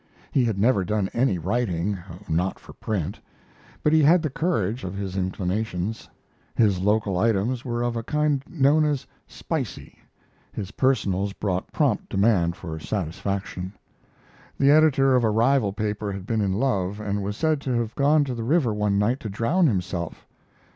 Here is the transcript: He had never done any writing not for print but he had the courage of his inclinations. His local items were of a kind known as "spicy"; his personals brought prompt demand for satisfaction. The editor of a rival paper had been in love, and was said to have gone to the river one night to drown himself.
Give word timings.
He 0.31 0.45
had 0.45 0.57
never 0.57 0.83
done 0.83 1.11
any 1.13 1.37
writing 1.37 1.99
not 2.27 2.57
for 2.57 2.73
print 2.73 3.19
but 3.83 3.93
he 3.93 4.01
had 4.01 4.23
the 4.23 4.31
courage 4.31 4.83
of 4.83 4.95
his 4.95 5.15
inclinations. 5.15 6.09
His 6.55 6.79
local 6.79 7.19
items 7.19 7.63
were 7.63 7.83
of 7.83 7.95
a 7.95 8.01
kind 8.01 8.43
known 8.49 8.83
as 8.83 9.05
"spicy"; 9.27 9.99
his 10.51 10.71
personals 10.71 11.33
brought 11.33 11.71
prompt 11.71 12.09
demand 12.09 12.55
for 12.55 12.79
satisfaction. 12.79 13.73
The 14.57 14.71
editor 14.71 15.15
of 15.15 15.23
a 15.23 15.29
rival 15.29 15.71
paper 15.71 16.11
had 16.11 16.25
been 16.25 16.41
in 16.41 16.53
love, 16.53 16.99
and 16.99 17.21
was 17.21 17.37
said 17.37 17.61
to 17.61 17.73
have 17.73 17.93
gone 17.93 18.23
to 18.23 18.33
the 18.33 18.43
river 18.43 18.73
one 18.73 18.97
night 18.97 19.19
to 19.19 19.29
drown 19.29 19.67
himself. 19.67 20.25